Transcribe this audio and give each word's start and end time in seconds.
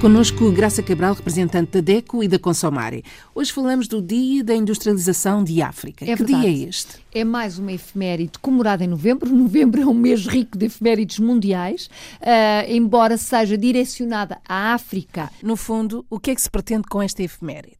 Conosco 0.00 0.52
Graça 0.52 0.80
Cabral, 0.80 1.12
representante 1.12 1.72
da 1.72 1.80
DECO 1.80 2.22
e 2.22 2.28
da 2.28 2.38
Consomare. 2.38 3.02
Hoje 3.34 3.52
falamos 3.52 3.88
do 3.88 4.00
Dia 4.00 4.44
da 4.44 4.54
Industrialização 4.54 5.42
de 5.42 5.60
África. 5.60 6.04
É 6.04 6.14
que 6.14 6.22
verdade. 6.22 6.40
dia 6.40 6.66
é 6.66 6.68
este? 6.68 6.98
É 7.12 7.24
mais 7.24 7.58
uma 7.58 7.72
efeméride 7.72 8.38
comemorada 8.40 8.84
em 8.84 8.86
novembro. 8.86 9.28
Novembro 9.34 9.80
é 9.82 9.86
um 9.86 9.94
mês 9.94 10.24
rico 10.24 10.56
de 10.56 10.66
efemérides 10.66 11.18
mundiais, 11.18 11.90
uh, 12.20 12.70
embora 12.70 13.16
seja 13.16 13.58
direcionada 13.58 14.38
à 14.48 14.72
África. 14.72 15.32
No 15.42 15.56
fundo, 15.56 16.06
o 16.08 16.20
que 16.20 16.30
é 16.30 16.34
que 16.36 16.42
se 16.42 16.50
pretende 16.50 16.84
com 16.88 17.02
esta 17.02 17.20
efeméride? 17.24 17.76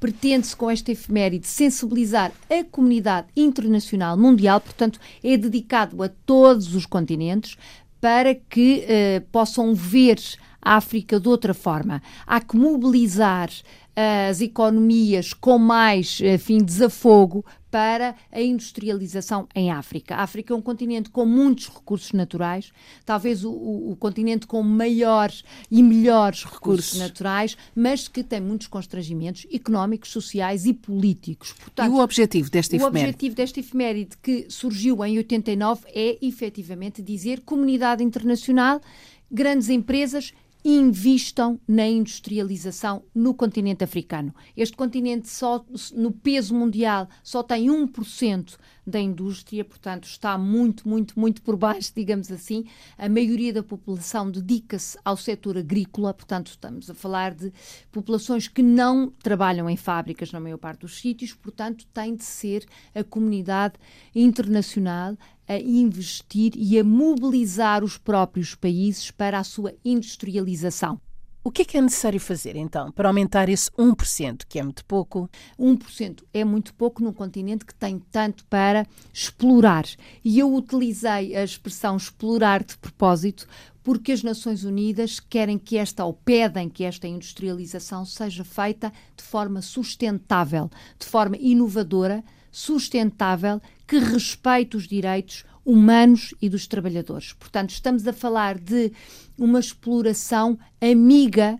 Pretende-se 0.00 0.56
com 0.56 0.68
esta 0.68 0.90
efeméride 0.90 1.46
sensibilizar 1.46 2.32
a 2.50 2.64
comunidade 2.64 3.28
internacional 3.36 4.16
mundial, 4.16 4.60
portanto, 4.60 4.98
é 5.22 5.36
dedicado 5.36 6.02
a 6.02 6.08
todos 6.08 6.74
os 6.74 6.84
continentes 6.84 7.56
para 8.00 8.34
que 8.34 8.84
uh, 8.84 9.26
possam 9.30 9.72
ver 9.72 10.18
a 10.64 10.76
África 10.76 11.20
de 11.20 11.28
outra 11.28 11.52
forma. 11.52 12.02
Há 12.26 12.40
que 12.40 12.56
mobilizar 12.56 13.50
as 13.96 14.40
economias 14.40 15.32
com 15.32 15.56
mais 15.56 16.20
enfim, 16.20 16.58
desafogo 16.58 17.44
para 17.70 18.14
a 18.30 18.40
industrialização 18.40 19.48
em 19.54 19.70
África. 19.70 20.14
A 20.14 20.22
África 20.22 20.52
é 20.52 20.56
um 20.56 20.62
continente 20.62 21.10
com 21.10 21.26
muitos 21.26 21.68
recursos 21.68 22.12
naturais, 22.12 22.72
talvez 23.04 23.44
o, 23.44 23.50
o, 23.50 23.92
o 23.92 23.96
continente 23.96 24.46
com 24.46 24.62
maiores 24.62 25.44
e 25.68 25.82
melhores 25.82 26.44
recursos, 26.44 26.60
recursos, 26.60 26.98
naturais, 27.00 27.56
mas 27.74 28.06
que 28.06 28.22
tem 28.22 28.40
muitos 28.40 28.68
constrangimentos 28.68 29.46
económicos, 29.52 30.10
sociais 30.10 30.66
e 30.66 30.72
políticos. 30.72 31.52
Portanto, 31.52 31.90
e 31.90 31.94
o 31.94 31.98
objetivo 31.98 32.48
desta 32.48 32.76
efeméride? 32.76 32.96
O 32.96 33.08
objetivo 33.08 33.34
desta 33.34 33.60
efeméride 33.60 34.16
que 34.22 34.46
surgiu 34.48 35.04
em 35.04 35.18
89 35.18 35.82
é 35.88 36.18
efetivamente 36.22 37.02
dizer 37.02 37.40
comunidade 37.40 38.04
internacional, 38.04 38.80
grandes 39.28 39.68
empresas 39.68 40.32
invistam 40.64 41.60
na 41.68 41.86
industrialização 41.86 43.04
no 43.14 43.34
continente 43.34 43.84
africano. 43.84 44.34
Este 44.56 44.74
continente 44.74 45.28
só 45.28 45.64
no 45.94 46.10
peso 46.10 46.54
mundial 46.54 47.06
só 47.22 47.42
tem 47.42 47.66
1% 47.66 48.56
da 48.86 49.00
indústria, 49.00 49.64
portanto 49.64 50.04
está 50.04 50.36
muito, 50.36 50.88
muito, 50.88 51.18
muito 51.18 51.42
por 51.42 51.56
baixo, 51.56 51.92
digamos 51.94 52.30
assim. 52.30 52.66
A 52.98 53.08
maioria 53.08 53.52
da 53.52 53.62
população 53.62 54.30
dedica-se 54.30 54.98
ao 55.04 55.16
setor 55.16 55.56
agrícola, 55.58 56.12
portanto 56.12 56.48
estamos 56.48 56.90
a 56.90 56.94
falar 56.94 57.34
de 57.34 57.52
populações 57.90 58.48
que 58.48 58.62
não 58.62 59.10
trabalham 59.22 59.68
em 59.68 59.76
fábricas 59.76 60.32
na 60.32 60.40
maior 60.40 60.58
parte 60.58 60.80
dos 60.80 60.98
sítios, 60.98 61.32
portanto 61.32 61.86
tem 61.92 62.14
de 62.14 62.24
ser 62.24 62.64
a 62.94 63.02
comunidade 63.02 63.74
internacional 64.14 65.16
a 65.46 65.58
investir 65.58 66.52
e 66.56 66.78
a 66.78 66.84
mobilizar 66.84 67.84
os 67.84 67.98
próprios 67.98 68.54
países 68.54 69.10
para 69.10 69.38
a 69.38 69.44
sua 69.44 69.74
industrialização. 69.84 71.00
O 71.46 71.50
que 71.50 71.60
é 71.60 71.64
que 71.66 71.76
é 71.76 71.80
necessário 71.82 72.18
fazer, 72.18 72.56
então, 72.56 72.90
para 72.90 73.06
aumentar 73.06 73.50
esse 73.50 73.70
1%, 73.72 74.46
que 74.48 74.58
é 74.58 74.62
muito 74.62 74.82
pouco? 74.86 75.28
1% 75.60 76.22
é 76.32 76.42
muito 76.42 76.72
pouco 76.72 77.04
num 77.04 77.12
continente 77.12 77.66
que 77.66 77.74
tem 77.74 77.98
tanto 78.10 78.46
para 78.46 78.86
explorar. 79.12 79.84
E 80.24 80.38
eu 80.38 80.54
utilizei 80.54 81.36
a 81.36 81.44
expressão 81.44 81.98
explorar 81.98 82.64
de 82.64 82.78
propósito 82.78 83.46
porque 83.82 84.12
as 84.12 84.22
Nações 84.22 84.64
Unidas 84.64 85.20
querem 85.20 85.58
que 85.58 85.76
esta, 85.76 86.02
ou 86.02 86.14
pedem 86.14 86.70
que 86.70 86.82
esta 86.82 87.06
industrialização 87.06 88.06
seja 88.06 88.42
feita 88.42 88.90
de 89.14 89.22
forma 89.22 89.60
sustentável, 89.60 90.70
de 90.98 91.04
forma 91.04 91.36
inovadora, 91.38 92.24
sustentável, 92.50 93.60
que 93.86 93.98
respeite 93.98 94.78
os 94.78 94.88
direitos 94.88 95.44
humanos 95.64 96.34
e 96.40 96.48
dos 96.48 96.66
trabalhadores. 96.66 97.32
Portanto, 97.32 97.70
estamos 97.70 98.06
a 98.06 98.12
falar 98.12 98.58
de 98.58 98.92
uma 99.38 99.58
exploração 99.58 100.58
amiga 100.80 101.58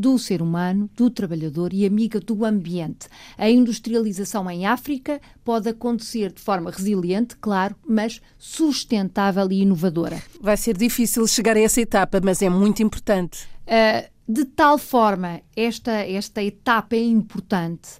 do 0.00 0.18
ser 0.18 0.40
humano, 0.40 0.88
do 0.96 1.10
trabalhador 1.10 1.74
e 1.74 1.84
amiga 1.84 2.18
do 2.20 2.44
ambiente. 2.44 3.06
A 3.36 3.50
industrialização 3.50 4.50
em 4.50 4.64
África 4.64 5.20
pode 5.44 5.68
acontecer 5.68 6.32
de 6.32 6.40
forma 6.40 6.70
resiliente, 6.70 7.36
claro, 7.36 7.76
mas 7.86 8.20
sustentável 8.38 9.50
e 9.52 9.60
inovadora. 9.60 10.22
Vai 10.40 10.56
ser 10.56 10.76
difícil 10.76 11.26
chegar 11.26 11.56
a 11.56 11.60
essa 11.60 11.82
etapa, 11.82 12.20
mas 12.24 12.40
é 12.40 12.48
muito 12.48 12.82
importante. 12.82 13.46
Uh, 13.66 14.08
de 14.26 14.44
tal 14.44 14.78
forma, 14.78 15.42
esta, 15.54 15.92
esta 15.92 16.42
etapa 16.42 16.96
é 16.96 17.02
importante 17.02 17.90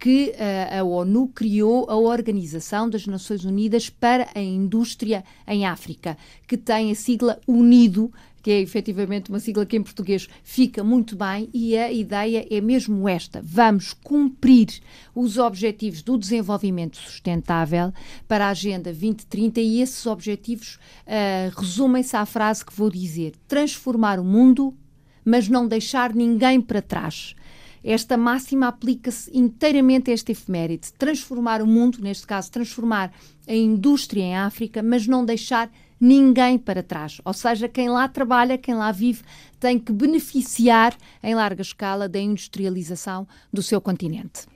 que 0.00 0.32
uh, 0.34 0.80
a 0.80 0.82
ONU 0.82 1.28
criou 1.28 1.84
a 1.90 1.94
Organização 1.94 2.88
das 2.88 3.06
Nações 3.06 3.44
Unidas 3.44 3.90
para 3.90 4.30
a 4.34 4.40
Indústria 4.40 5.22
em 5.46 5.66
África, 5.66 6.16
que 6.48 6.56
tem 6.56 6.90
a 6.90 6.94
sigla 6.94 7.38
UNIDO, 7.46 8.10
que 8.42 8.50
é 8.50 8.60
efetivamente 8.60 9.28
uma 9.28 9.38
sigla 9.38 9.66
que 9.66 9.76
em 9.76 9.82
português 9.82 10.26
fica 10.42 10.82
muito 10.82 11.14
bem, 11.14 11.50
e 11.52 11.76
a 11.76 11.92
ideia 11.92 12.46
é 12.50 12.62
mesmo 12.62 13.06
esta: 13.06 13.42
vamos 13.44 13.92
cumprir 13.92 14.80
os 15.14 15.36
objetivos 15.36 16.00
do 16.00 16.16
desenvolvimento 16.16 16.96
sustentável. 16.96 17.92
Para 18.26 18.46
a 18.46 18.50
Agenda 18.50 18.90
2030, 18.90 19.60
e 19.60 19.82
esses 19.82 20.06
objetivos 20.06 20.76
uh, 21.06 21.60
resumem-se 21.60 22.16
à 22.16 22.24
frase 22.24 22.64
que 22.64 22.72
vou 22.72 22.88
dizer: 22.88 23.34
transformar 23.46 24.18
o 24.18 24.24
mundo, 24.24 24.74
mas 25.22 25.46
não 25.46 25.68
deixar 25.68 26.14
ninguém 26.14 26.58
para 26.58 26.80
trás. 26.80 27.34
Esta 27.82 28.16
máxima 28.16 28.68
aplica-se 28.68 29.30
inteiramente 29.36 30.10
a 30.10 30.14
este 30.14 30.32
efeméride, 30.32 30.92
transformar 30.98 31.62
o 31.62 31.66
mundo, 31.66 31.98
neste 32.00 32.26
caso, 32.26 32.50
transformar 32.50 33.12
a 33.48 33.54
indústria 33.54 34.22
em 34.22 34.36
África, 34.36 34.82
mas 34.82 35.06
não 35.06 35.24
deixar 35.24 35.70
ninguém 36.00 36.58
para 36.58 36.82
trás. 36.82 37.20
Ou 37.24 37.32
seja, 37.32 37.68
quem 37.68 37.88
lá 37.88 38.08
trabalha, 38.08 38.58
quem 38.58 38.74
lá 38.74 38.90
vive, 38.92 39.22
tem 39.58 39.78
que 39.78 39.92
beneficiar 39.92 40.96
em 41.22 41.34
larga 41.34 41.62
escala 41.62 42.08
da 42.08 42.18
industrialização 42.18 43.26
do 43.52 43.62
seu 43.62 43.80
continente. 43.80 44.46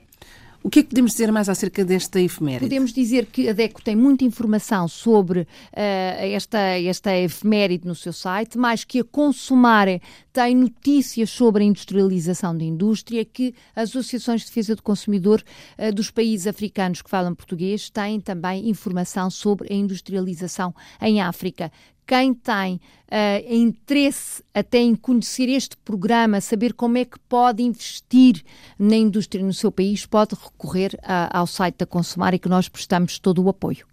O 0.65 0.69
que 0.71 0.79
é 0.79 0.81
que 0.81 0.89
podemos 0.89 1.11
dizer 1.11 1.31
mais 1.31 1.47
acerca 1.47 1.85
desta 1.85 2.19
efeméride? 2.19 2.65
Podemos 2.65 2.91
dizer 2.91 3.27
que 3.27 3.47
a 3.47 3.53
DECO 3.53 3.83
tem 3.83 3.95
muita 3.95 4.25
informação 4.25 4.87
sobre 4.87 5.41
uh, 5.41 5.45
esta, 5.73 6.57
esta 6.57 7.15
efeméride 7.15 7.87
no 7.87 7.93
seu 7.93 8.11
site, 8.11 8.57
mais 8.57 8.83
que 8.83 9.01
a 9.01 9.03
Consumare 9.03 10.01
tem 10.33 10.55
notícias 10.55 11.29
sobre 11.29 11.63
a 11.63 11.67
industrialização 11.67 12.57
da 12.57 12.63
indústria, 12.63 13.23
que 13.23 13.53
as 13.75 13.89
associações 13.91 14.41
de 14.41 14.47
defesa 14.47 14.75
do 14.75 14.81
consumidor 14.81 15.43
uh, 15.77 15.93
dos 15.93 16.09
países 16.09 16.47
africanos 16.47 17.03
que 17.03 17.11
falam 17.11 17.35
português 17.35 17.91
têm 17.91 18.19
também 18.19 18.67
informação 18.67 19.29
sobre 19.29 19.71
a 19.71 19.75
industrialização 19.75 20.73
em 20.99 21.21
África 21.21 21.71
quem 22.05 22.33
tem 22.33 22.75
uh, 22.75 23.53
interesse 23.53 24.43
até 24.53 24.79
em 24.79 24.95
conhecer 24.95 25.49
este 25.49 25.75
programa, 25.77 26.39
saber 26.41 26.73
como 26.73 26.97
é 26.97 27.05
que 27.05 27.19
pode 27.27 27.63
investir 27.63 28.43
na 28.77 28.95
indústria 28.95 29.43
no 29.43 29.53
seu 29.53 29.71
país, 29.71 30.05
pode 30.05 30.35
recorrer 30.35 30.97
a, 31.03 31.37
ao 31.37 31.47
site 31.47 31.77
da 31.79 31.85
Consumar 31.85 32.33
e 32.33 32.39
que 32.39 32.49
nós 32.49 32.69
prestamos 32.69 33.19
todo 33.19 33.43
o 33.43 33.49
apoio. 33.49 33.85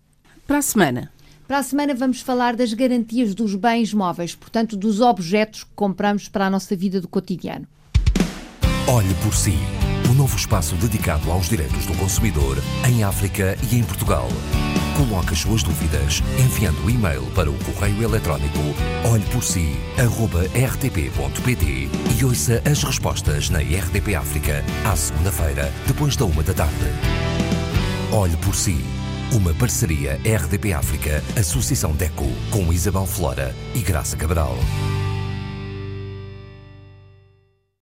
Para 0.46 0.58
a 0.58 0.62
semana. 0.62 1.12
Para 1.46 1.58
a 1.58 1.62
semana 1.62 1.94
vamos 1.94 2.20
falar 2.20 2.56
das 2.56 2.72
garantias 2.72 3.34
dos 3.34 3.54
bens 3.54 3.92
móveis, 3.92 4.34
portanto, 4.34 4.76
dos 4.76 5.00
objetos 5.00 5.64
que 5.64 5.70
compramos 5.74 6.28
para 6.28 6.46
a 6.46 6.50
nossa 6.50 6.74
vida 6.74 7.00
do 7.00 7.08
cotidiano. 7.08 7.66
Olhe 8.88 9.14
por 9.22 9.34
si. 9.34 9.54
Um 10.10 10.14
novo 10.14 10.36
espaço 10.36 10.74
dedicado 10.76 11.30
aos 11.30 11.48
direitos 11.48 11.86
do 11.86 11.94
consumidor 11.96 12.58
em 12.88 13.04
África 13.04 13.56
e 13.70 13.76
em 13.76 13.84
Portugal. 13.84 14.28
Coloque 14.96 15.32
as 15.32 15.40
suas 15.40 15.62
dúvidas 15.62 16.22
enviando 16.38 16.84
o 16.84 16.90
e-mail 16.90 17.22
para 17.34 17.50
o 17.50 17.54
correio 17.64 18.02
eletrónico 18.02 18.58
olheporsi.rtp.pt 19.10 21.88
e 22.18 22.24
ouça 22.24 22.62
as 22.70 22.82
respostas 22.82 23.48
na 23.48 23.60
RDP 23.60 24.14
África 24.14 24.62
à 24.84 24.94
segunda-feira, 24.94 25.72
depois 25.86 26.14
da 26.16 26.26
uma 26.26 26.42
da 26.42 26.52
tarde. 26.54 26.92
Olhe 28.12 28.36
por 28.38 28.54
si. 28.54 28.84
Uma 29.32 29.54
parceria 29.54 30.20
RDP 30.24 30.74
África, 30.74 31.24
Associação 31.38 31.92
DECO, 31.92 32.30
com 32.50 32.70
Isabel 32.70 33.06
Flora 33.06 33.56
e 33.74 33.80
Graça 33.80 34.14
Cabral. 34.14 34.58